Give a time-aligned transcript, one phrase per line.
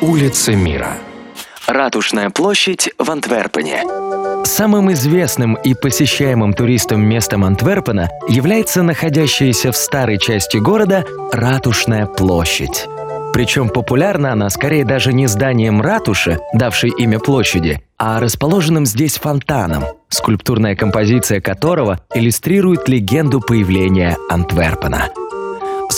[0.00, 0.94] Улица мира.
[1.66, 3.82] Ратушная площадь в Антверпене.
[4.46, 12.86] Самым известным и посещаемым туристам местом Антверпена является находящаяся в старой части города Ратушная площадь.
[13.34, 19.84] Причем популярна она скорее даже не зданием ратуши, давшей имя площади, а расположенным здесь фонтаном,
[20.08, 25.10] скульптурная композиция которого иллюстрирует легенду появления Антверпена.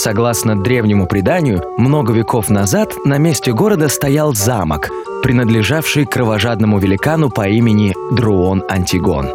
[0.03, 4.89] Согласно древнему преданию, много веков назад на месте города стоял замок,
[5.23, 9.29] принадлежавший кровожадному великану по имени Друон Антигон.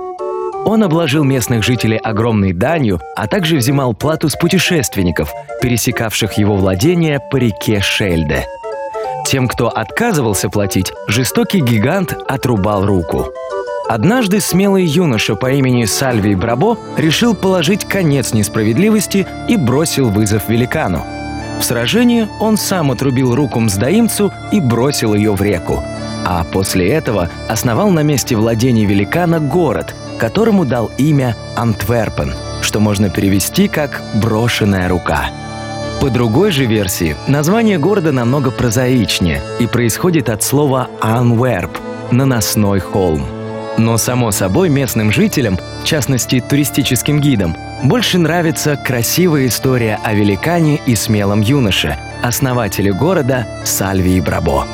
[0.66, 7.18] Он обложил местных жителей огромной данью, а также взимал плату с путешественников, пересекавших его владения
[7.30, 8.44] по реке Шельде.
[9.24, 13.28] Тем, кто отказывался платить, жестокий гигант отрубал руку.
[13.88, 21.06] Однажды смелый юноша по имени Сальвий Брабо решил положить конец несправедливости и бросил вызов великану.
[21.58, 25.82] В сражении он сам отрубил руку мздоимцу и бросил ее в реку.
[26.26, 33.08] А после этого основал на месте владения великана город, которому дал имя Антверпен, что можно
[33.08, 35.30] перевести как «брошенная рука».
[36.02, 41.78] По другой же версии, название города намного прозаичнее и происходит от слова «анверп»–
[42.12, 43.37] «наносной холм».
[43.78, 50.80] Но, само собой, местным жителям, в частности туристическим гидам, больше нравится красивая история о великане
[50.84, 54.66] и смелом юноше, основателе города Сальвии Брабо.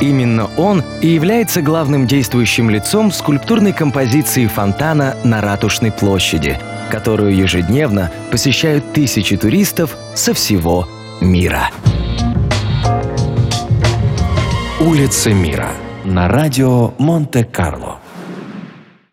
[0.00, 6.58] Именно он и является главным действующим лицом скульптурной композиции фонтана на Ратушной площади,
[6.90, 10.86] которую ежедневно посещают тысячи туристов со всего
[11.20, 11.70] мира.
[14.80, 15.70] Улица мира.
[16.04, 18.00] На радио Монте-Карло.